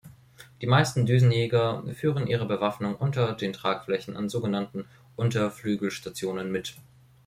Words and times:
Die 0.61 0.65
meisten 0.65 1.05
Düsenjäger 1.05 1.83
führen 1.93 2.25
ihre 2.25 2.47
Bewaffnung 2.47 2.95
unter 2.95 3.33
den 3.35 3.53
Tragflächen 3.53 4.17
an 4.17 4.29
sogenannten 4.29 4.85
Unterflügelstationen 5.15 6.51
mit. 6.51 6.75